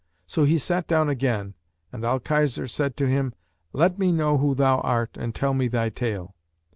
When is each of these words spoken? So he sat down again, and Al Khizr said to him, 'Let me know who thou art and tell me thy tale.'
So 0.25 0.45
he 0.45 0.57
sat 0.57 0.87
down 0.87 1.09
again, 1.09 1.53
and 1.93 2.03
Al 2.03 2.19
Khizr 2.19 2.67
said 2.67 2.97
to 2.97 3.07
him, 3.07 3.35
'Let 3.71 3.99
me 3.99 4.11
know 4.11 4.39
who 4.39 4.55
thou 4.55 4.79
art 4.79 5.15
and 5.15 5.35
tell 5.35 5.53
me 5.53 5.67
thy 5.67 5.89
tale.' 5.89 6.33